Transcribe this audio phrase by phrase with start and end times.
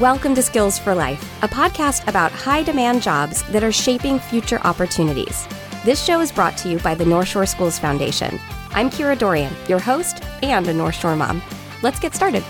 [0.00, 4.58] Welcome to Skills for Life, a podcast about high demand jobs that are shaping future
[4.64, 5.46] opportunities.
[5.84, 8.40] This show is brought to you by the North Shore Schools Foundation.
[8.70, 11.40] I'm Kira Dorrian, your host and a North Shore mom.
[11.82, 12.42] Let's get started.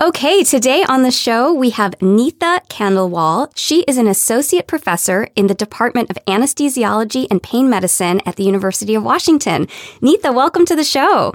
[0.00, 3.50] Okay, today on the show, we have Nita Khandelwal.
[3.56, 8.44] She is an associate professor in the Department of Anesthesiology and Pain Medicine at the
[8.44, 9.66] University of Washington.
[10.00, 11.34] Nita, welcome to the show.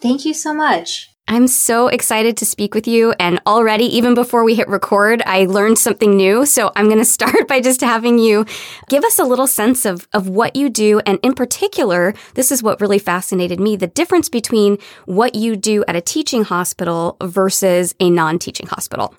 [0.00, 1.11] Thank you so much.
[1.28, 3.12] I'm so excited to speak with you.
[3.18, 6.44] And already, even before we hit record, I learned something new.
[6.44, 8.44] So I'm going to start by just having you
[8.88, 11.00] give us a little sense of, of what you do.
[11.06, 15.84] And in particular, this is what really fascinated me the difference between what you do
[15.86, 19.14] at a teaching hospital versus a non teaching hospital.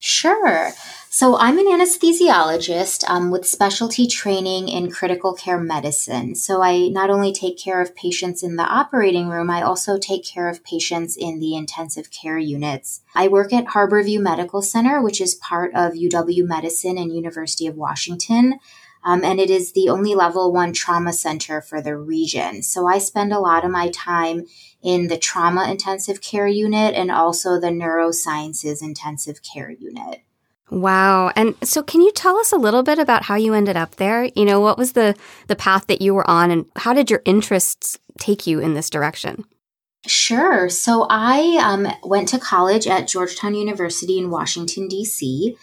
[0.00, 0.72] Sure.
[1.10, 6.34] So, I'm an anesthesiologist um, with specialty training in critical care medicine.
[6.34, 10.22] So, I not only take care of patients in the operating room, I also take
[10.22, 13.00] care of patients in the intensive care units.
[13.14, 17.74] I work at Harborview Medical Center, which is part of UW Medicine and University of
[17.74, 18.60] Washington.
[19.02, 22.62] Um, and it is the only level one trauma center for the region.
[22.62, 24.44] So I spend a lot of my time
[24.82, 30.22] in the trauma intensive care unit and also the neurosciences intensive care unit.
[30.70, 31.30] Wow.
[31.34, 34.24] And so can you tell us a little bit about how you ended up there?
[34.36, 35.16] You know, what was the
[35.46, 38.90] the path that you were on and how did your interests take you in this
[38.90, 39.44] direction?
[40.06, 40.68] Sure.
[40.68, 45.56] So I um, went to college at Georgetown University in Washington, D.C.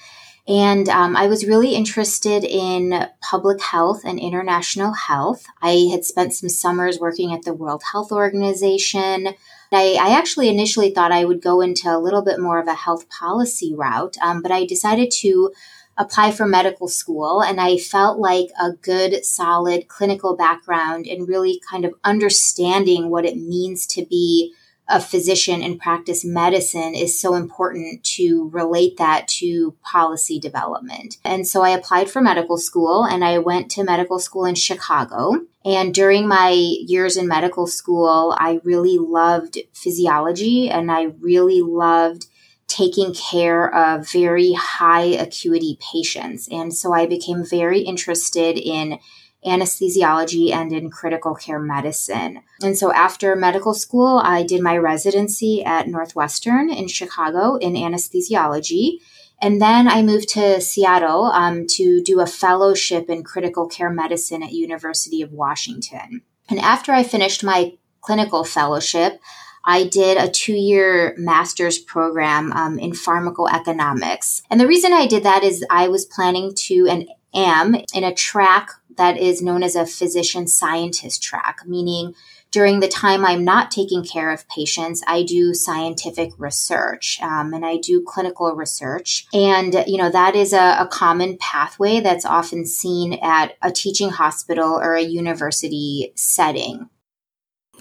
[0.47, 5.45] And um, I was really interested in public health and international health.
[5.61, 9.29] I had spent some summers working at the World Health Organization.
[9.71, 12.75] I, I actually initially thought I would go into a little bit more of a
[12.75, 15.51] health policy route, um, but I decided to
[15.97, 21.61] apply for medical school and I felt like a good, solid clinical background and really
[21.69, 24.53] kind of understanding what it means to be
[24.87, 31.17] a physician and practice medicine is so important to relate that to policy development.
[31.23, 35.41] And so I applied for medical school and I went to medical school in Chicago.
[35.63, 42.27] And during my years in medical school, I really loved physiology and I really loved
[42.67, 46.47] taking care of very high acuity patients.
[46.51, 48.99] And so I became very interested in
[49.45, 52.41] anesthesiology and in critical care medicine.
[52.61, 58.99] And so after medical school, I did my residency at Northwestern in Chicago in anesthesiology.
[59.41, 64.41] And then I moved to Seattle um, to do a fellowship in critical care medicine
[64.41, 66.21] at University of Washington.
[66.49, 69.19] And after I finished my clinical fellowship,
[69.65, 74.43] I did a two year master's program um, in pharmacoeconomics.
[74.49, 78.13] And the reason I did that is I was planning to and am in a
[78.13, 82.15] track that is known as a physician scientist track, meaning
[82.55, 87.65] during the time I'm not taking care of patients, I do scientific research um, and
[87.65, 89.27] I do clinical research.
[89.33, 94.09] And, you know, that is a, a common pathway that's often seen at a teaching
[94.09, 96.89] hospital or a university setting.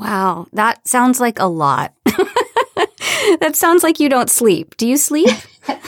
[0.01, 1.95] Wow, that sounds like a lot.
[2.05, 4.77] that sounds like you don't sleep.
[4.77, 5.31] Do you sleep?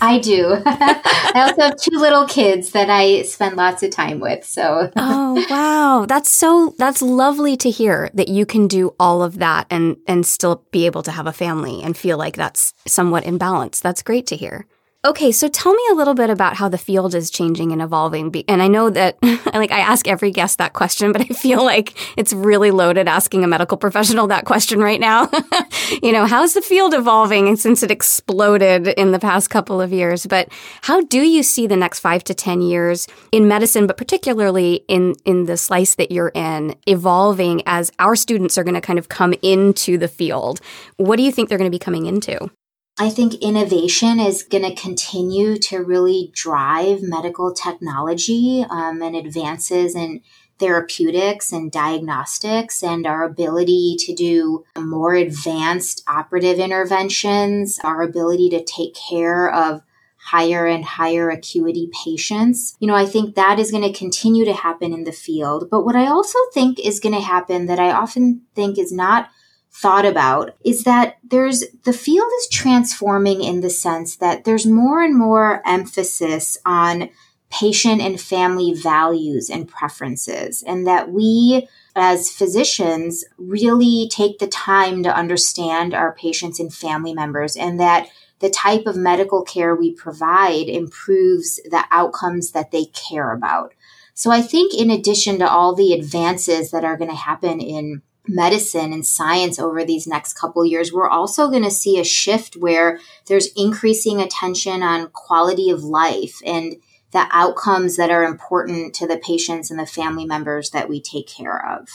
[0.00, 0.62] I do.
[0.66, 4.44] I also have two little kids that I spend lots of time with.
[4.44, 9.38] So, oh wow, that's so that's lovely to hear that you can do all of
[9.38, 13.24] that and and still be able to have a family and feel like that's somewhat
[13.24, 13.80] in balance.
[13.80, 14.66] That's great to hear.
[15.04, 18.34] Okay, so tell me a little bit about how the field is changing and evolving.
[18.48, 19.16] And I know that,
[19.54, 23.44] like, I ask every guest that question, but I feel like it's really loaded asking
[23.44, 25.30] a medical professional that question right now.
[26.02, 30.26] you know, how's the field evolving since it exploded in the past couple of years?
[30.26, 30.48] But
[30.82, 35.14] how do you see the next five to 10 years in medicine, but particularly in,
[35.24, 39.08] in the slice that you're in, evolving as our students are going to kind of
[39.08, 40.60] come into the field?
[40.96, 42.50] What do you think they're going to be coming into?
[42.98, 49.94] I think innovation is going to continue to really drive medical technology um, and advances
[49.94, 50.22] in
[50.58, 58.64] therapeutics and diagnostics and our ability to do more advanced operative interventions, our ability to
[58.64, 59.82] take care of
[60.16, 62.76] higher and higher acuity patients.
[62.80, 65.68] You know, I think that is going to continue to happen in the field.
[65.70, 69.28] But what I also think is going to happen that I often think is not
[69.76, 75.02] thought about is that there's the field is transforming in the sense that there's more
[75.02, 77.10] and more emphasis on
[77.50, 85.02] patient and family values and preferences and that we as physicians really take the time
[85.02, 88.08] to understand our patients and family members and that
[88.38, 93.74] the type of medical care we provide improves the outcomes that they care about.
[94.14, 98.00] So I think in addition to all the advances that are going to happen in
[98.28, 102.56] medicine and science over these next couple years, we're also going to see a shift
[102.56, 106.76] where there's increasing attention on quality of life and
[107.12, 111.28] the outcomes that are important to the patients and the family members that we take
[111.28, 111.88] care of.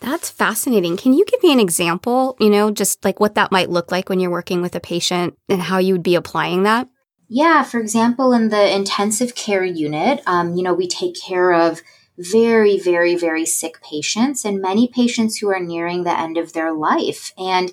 [0.00, 0.96] That's fascinating.
[0.96, 4.08] Can you give me an example, you know, just like what that might look like
[4.08, 6.88] when you're working with a patient and how you would be applying that?
[7.28, 11.80] Yeah, for example, in the intensive care unit, um, you know, we take care of
[12.20, 16.72] very, very, very sick patients and many patients who are nearing the end of their
[16.72, 17.32] life.
[17.38, 17.72] And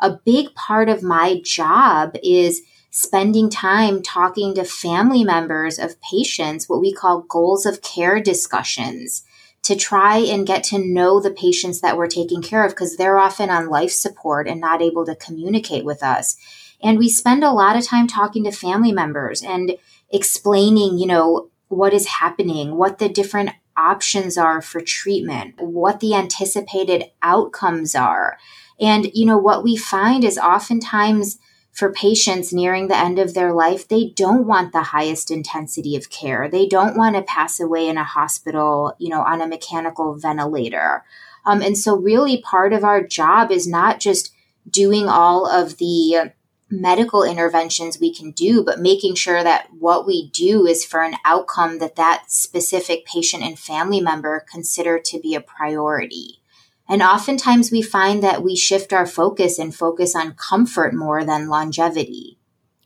[0.00, 6.68] a big part of my job is spending time talking to family members of patients,
[6.68, 9.22] what we call goals of care discussions,
[9.62, 13.18] to try and get to know the patients that we're taking care of because they're
[13.18, 16.36] often on life support and not able to communicate with us.
[16.82, 19.76] And we spend a lot of time talking to family members and
[20.10, 26.14] explaining, you know, what is happening, what the different options are for treatment, what the
[26.14, 28.38] anticipated outcomes are.
[28.80, 31.38] And, you know, what we find is oftentimes
[31.72, 36.08] for patients nearing the end of their life, they don't want the highest intensity of
[36.08, 36.48] care.
[36.48, 41.04] They don't want to pass away in a hospital, you know, on a mechanical ventilator.
[41.44, 44.32] Um, and so, really, part of our job is not just
[44.70, 46.32] doing all of the
[46.70, 51.14] medical interventions we can do, but making sure that what we do is for an
[51.24, 56.40] outcome that that specific patient and family member consider to be a priority.
[56.88, 61.48] And oftentimes we find that we shift our focus and focus on comfort more than
[61.48, 62.38] longevity.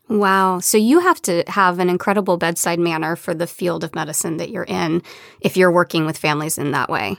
[0.09, 0.59] Wow.
[0.59, 4.49] So you have to have an incredible bedside manner for the field of medicine that
[4.49, 5.03] you're in
[5.39, 7.17] if you're working with families in that way.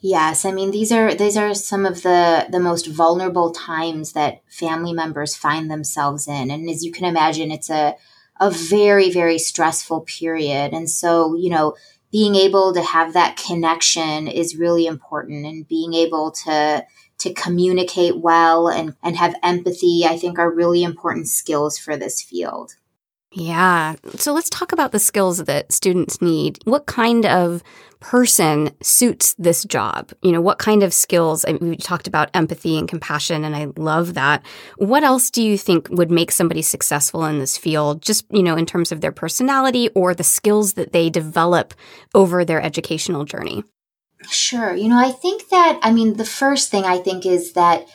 [0.00, 4.42] Yes, I mean these are these are some of the the most vulnerable times that
[4.48, 6.50] family members find themselves in.
[6.52, 7.96] And as you can imagine it's a
[8.40, 10.72] a very very stressful period.
[10.72, 11.74] And so, you know,
[12.12, 15.44] being able to have that connection is really important.
[15.46, 16.86] And being able to
[17.18, 22.22] to communicate well and and have empathy I think are really important skills for this
[22.22, 22.74] field.
[23.32, 23.96] Yeah.
[24.16, 26.58] So let's talk about the skills that students need.
[26.64, 27.62] What kind of
[28.00, 30.12] person suits this job?
[30.22, 31.44] You know, what kind of skills?
[31.44, 34.44] I mean, we talked about empathy and compassion, and I love that.
[34.76, 38.56] What else do you think would make somebody successful in this field, just, you know,
[38.56, 41.74] in terms of their personality or the skills that they develop
[42.14, 43.62] over their educational journey?
[44.30, 44.74] Sure.
[44.74, 47.86] You know, I think that, I mean, the first thing I think is that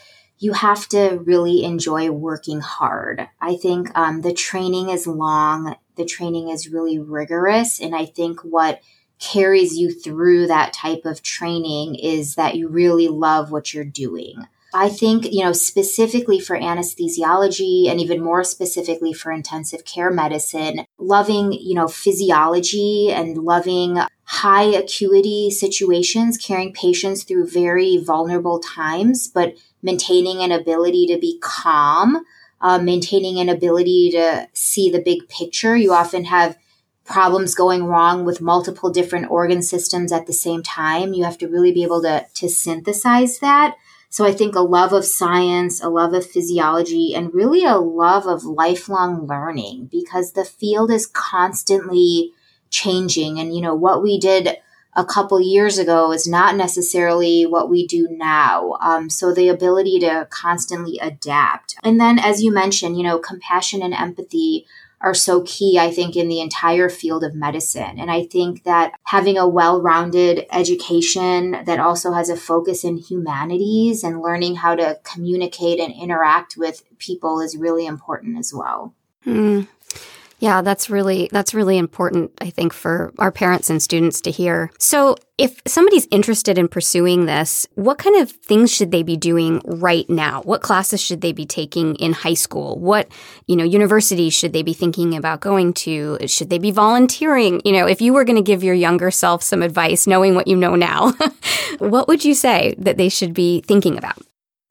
[0.44, 3.26] you have to really enjoy working hard.
[3.40, 7.80] I think um, the training is long, the training is really rigorous.
[7.80, 8.82] And I think what
[9.18, 14.46] carries you through that type of training is that you really love what you're doing.
[14.74, 20.84] I think, you know, specifically for anesthesiology and even more specifically for intensive care medicine,
[20.98, 29.28] loving, you know, physiology and loving high acuity situations, carrying patients through very vulnerable times,
[29.28, 32.24] but maintaining an ability to be calm,
[32.60, 35.76] uh, maintaining an ability to see the big picture.
[35.76, 36.56] You often have
[37.04, 41.12] problems going wrong with multiple different organ systems at the same time.
[41.12, 43.76] You have to really be able to, to synthesize that.
[44.08, 48.26] So I think a love of science, a love of physiology, and really a love
[48.26, 52.32] of lifelong learning because the field is constantly
[52.70, 53.38] changing.
[53.38, 54.56] And, you know, what we did
[54.96, 58.76] a couple years ago is not necessarily what we do now.
[58.80, 61.76] Um, so the ability to constantly adapt.
[61.82, 64.66] And then, as you mentioned, you know, compassion and empathy
[65.00, 67.98] are so key, I think, in the entire field of medicine.
[67.98, 72.96] And I think that having a well rounded education that also has a focus in
[72.96, 78.94] humanities and learning how to communicate and interact with people is really important as well.
[79.26, 79.68] Mm.
[80.44, 84.70] Yeah, that's really that's really important I think for our parents and students to hear.
[84.78, 89.62] So, if somebody's interested in pursuing this, what kind of things should they be doing
[89.64, 90.42] right now?
[90.42, 92.78] What classes should they be taking in high school?
[92.78, 93.08] What,
[93.46, 96.18] you know, universities should they be thinking about going to?
[96.26, 97.62] Should they be volunteering?
[97.64, 100.46] You know, if you were going to give your younger self some advice knowing what
[100.46, 101.14] you know now,
[101.78, 104.18] what would you say that they should be thinking about?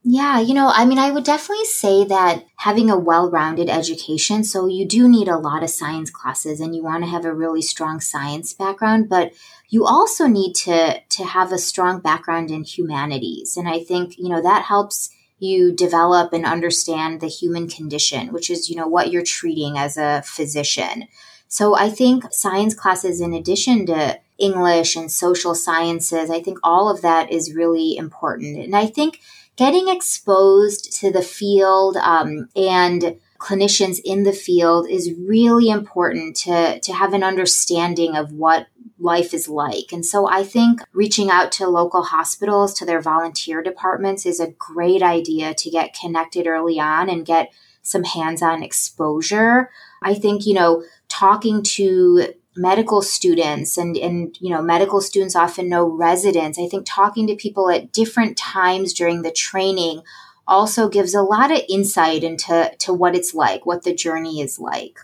[0.06, 4.44] Yeah, you know, I mean, I would definitely say that having a well rounded education,
[4.44, 7.34] so you do need a lot of science classes and you want to have a
[7.34, 9.32] really strong science background, but
[9.70, 13.56] you also need to, to have a strong background in humanities.
[13.56, 18.50] And I think, you know, that helps you develop and understand the human condition, which
[18.50, 21.08] is, you know, what you're treating as a physician.
[21.48, 26.90] So I think science classes, in addition to English and social sciences, I think all
[26.90, 28.58] of that is really important.
[28.58, 29.20] And I think
[29.56, 36.80] getting exposed to the field um, and clinicians in the field is really important to,
[36.80, 38.68] to have an understanding of what
[39.00, 39.92] life is like.
[39.92, 44.52] And so I think reaching out to local hospitals, to their volunteer departments is a
[44.52, 49.70] great idea to get connected early on and get some hands on exposure.
[50.02, 55.68] I think, you know, talking to medical students and and you know medical students often
[55.68, 60.04] know residents i think talking to people at different times during the training
[60.48, 64.60] also gives a lot of insight into to what it's like, what the journey is
[64.60, 65.00] like.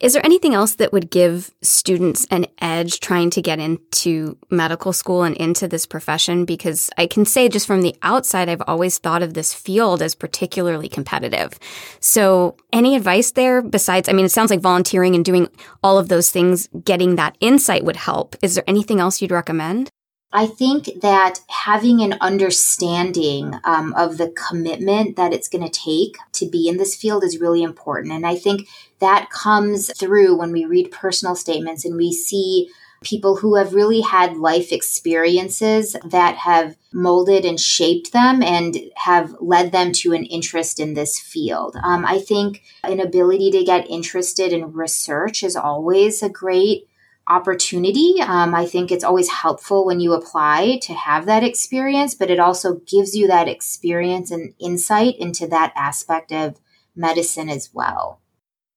[0.00, 4.94] Is there anything else that would give students an edge trying to get into medical
[4.94, 6.46] school and into this profession?
[6.46, 10.14] Because I can say just from the outside, I've always thought of this field as
[10.14, 11.58] particularly competitive.
[12.00, 15.48] So any advice there besides, I mean, it sounds like volunteering and doing
[15.82, 18.36] all of those things, getting that insight would help.
[18.40, 19.90] Is there anything else you'd recommend?
[20.32, 26.16] I think that having an understanding um, of the commitment that it's going to take
[26.32, 28.12] to be in this field is really important.
[28.12, 28.68] And I think
[29.00, 32.70] that comes through when we read personal statements and we see
[33.02, 39.34] people who have really had life experiences that have molded and shaped them and have
[39.40, 41.76] led them to an interest in this field.
[41.82, 46.89] Um, I think an ability to get interested in research is always a great
[47.26, 48.16] opportunity.
[48.20, 52.40] Um, I think it's always helpful when you apply to have that experience, but it
[52.40, 56.58] also gives you that experience and insight into that aspect of
[56.96, 58.20] medicine as well.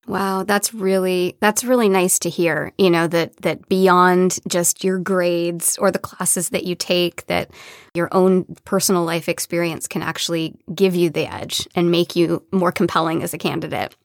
[0.06, 2.74] Wow, that's really that's really nice to hear.
[2.78, 7.52] You know that that beyond just your grades or the classes that you take that
[7.94, 12.72] your own personal life experience can actually give you the edge and make you more
[12.72, 13.96] compelling as a candidate.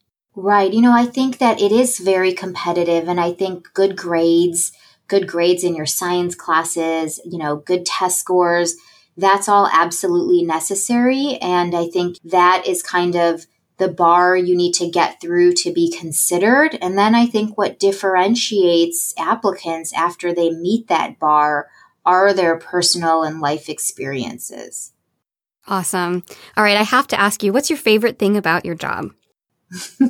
[0.41, 0.73] Right.
[0.73, 4.71] You know, I think that it is very competitive, and I think good grades,
[5.09, 8.77] good grades in your science classes, you know, good test scores,
[9.17, 11.39] that's all absolutely necessary.
[11.43, 13.47] And I think that is kind of
[13.79, 16.79] the bar you need to get through to be considered.
[16.81, 21.69] And then I think what differentiates applicants after they meet that bar
[22.07, 24.93] are their personal and life experiences.
[25.67, 26.23] Awesome.
[26.57, 26.77] All right.
[26.77, 29.11] I have to ask you, what's your favorite thing about your job?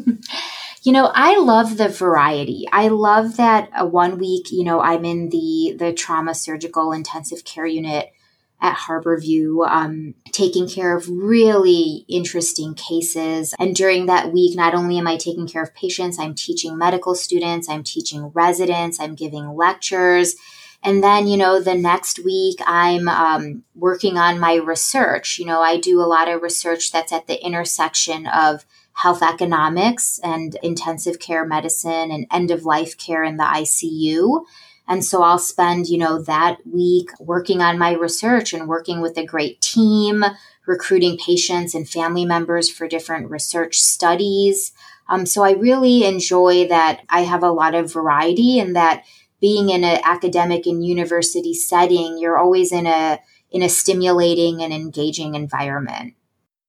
[0.82, 2.66] you know, I love the variety.
[2.72, 7.44] I love that uh, one week, you know, I'm in the the trauma surgical intensive
[7.44, 8.12] care unit
[8.60, 13.54] at Harborview, um, taking care of really interesting cases.
[13.58, 17.14] And during that week, not only am I taking care of patients, I'm teaching medical
[17.14, 20.34] students, I'm teaching residents, I'm giving lectures.
[20.82, 25.38] And then, you know, the next week I'm um, working on my research.
[25.38, 28.64] You know, I do a lot of research that's at the intersection of
[28.99, 34.45] health economics and intensive care medicine and end of life care in the ICU.
[34.88, 39.17] And so I'll spend, you know, that week working on my research and working with
[39.17, 40.25] a great team,
[40.67, 44.73] recruiting patients and family members for different research studies.
[45.09, 49.05] Um, so I really enjoy that I have a lot of variety and that
[49.40, 54.73] being in an academic and university setting, you're always in a in a stimulating and
[54.73, 56.14] engaging environment.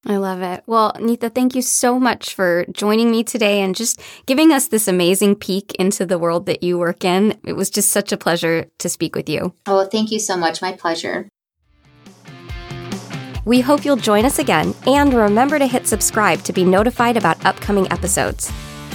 [0.05, 0.63] I love it.
[0.65, 4.87] Well, Nita, thank you so much for joining me today and just giving us this
[4.87, 7.37] amazing peek into the world that you work in.
[7.43, 9.53] It was just such a pleasure to speak with you.
[9.65, 10.61] Oh, thank you so much.
[10.61, 11.27] My pleasure.
[13.45, 17.43] We hope you'll join us again and remember to hit subscribe to be notified about
[17.45, 18.51] upcoming episodes.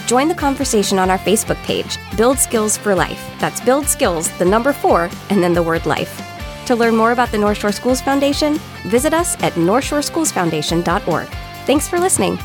[0.07, 3.23] Join the conversation on our Facebook page, Build Skills for Life.
[3.41, 6.34] That's Build Skills, the number four, and then the word life.
[6.67, 8.55] To learn more about the North Shore Schools Foundation,
[8.87, 11.29] visit us at northshoreschoolsfoundation.org.
[11.67, 12.39] Thanks for listening.